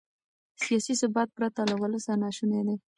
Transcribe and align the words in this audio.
سیاسي 0.63 0.93
ثبات 1.01 1.29
پرته 1.37 1.61
له 1.69 1.75
ولسه 1.81 2.11
ناشونی 2.23 2.61
دی. 2.67 2.75